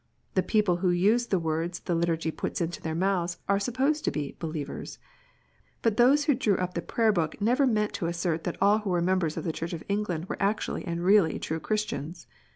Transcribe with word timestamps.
The 0.33 0.41
people 0.41 0.77
who 0.77 0.89
use 0.89 1.27
the 1.27 1.37
words 1.37 1.81
the 1.81 1.93
Liturgy 1.93 2.31
puts 2.31 2.59
into 2.59 2.81
their 2.81 2.95
mouths, 2.95 3.37
are 3.47 3.59
supposed 3.59 4.03
to 4.05 4.09
be 4.11 4.35
believers. 4.39 4.97
But 5.83 5.97
those 5.97 6.23
who 6.25 6.33
drew 6.33 6.57
up 6.57 6.73
the 6.73 6.81
Prayer 6.81 7.11
book 7.13 7.39
never 7.39 7.67
meant 7.67 7.93
to 8.01 8.07
assert 8.07 8.43
that 8.45 8.57
all 8.59 8.79
who 8.79 8.89
were. 8.89 9.01
members 9.03 9.37
of 9.37 9.43
the 9.43 9.53
Church 9.53 9.73
of 9.73 9.83
England 9.87 10.25
were 10.27 10.41
actually 10.41 10.83
and 10.87 11.05
really 11.05 11.37
true 11.37 11.59
Christians. 11.59 12.25